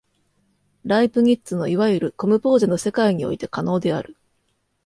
[0.83, 4.17] ライプニッツのいわゆるコムポーゼの世界において可能である。